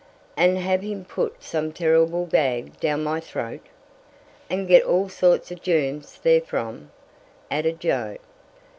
[0.35, 3.61] "And have him put some terrible gag down my throat?"
[4.49, 6.89] "And get all sorts of germs therefrom,"
[7.51, 8.17] added Joe.